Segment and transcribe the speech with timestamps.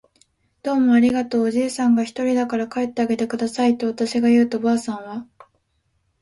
[0.63, 5.27] 「どうもありがとう。」おじいさんがひとりだから帰ってあげてください。」とわたしが言うと、ばあさんは